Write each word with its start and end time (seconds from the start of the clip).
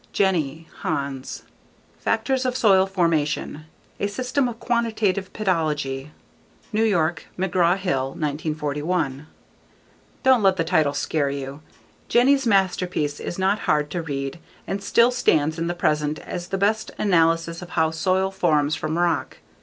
Jenny, 0.13 0.67
Hans. 0.79 1.43
Factors 1.99 2.43
of 2.43 2.57
Soil 2.57 2.87
Formation: 2.87 3.65
a 3.99 4.07
System 4.07 4.47
of 4.47 4.59
Quantitative 4.59 5.31
Pedology. 5.31 6.09
New 6.73 6.83
York: 6.83 7.27
McGraw 7.37 7.77
Hill, 7.77 8.05
1941. 8.17 9.27
Don't 10.23 10.41
let 10.41 10.55
the 10.57 10.63
title 10.63 10.95
scare 10.95 11.29
you. 11.29 11.61
Jenny's 12.09 12.47
masterpiece 12.47 13.19
is 13.19 13.37
not 13.37 13.59
hard 13.69 13.91
to 13.91 14.01
read 14.01 14.39
and 14.65 14.81
still 14.81 15.11
stands 15.11 15.59
in 15.59 15.67
the 15.67 15.75
present 15.75 16.17
as 16.17 16.47
the 16.47 16.57
best 16.57 16.89
analysis 16.97 17.61
of 17.61 17.69
how 17.77 17.91
soil 17.91 18.31
forms 18.31 18.73
from 18.73 18.97
rock. 18.97 19.37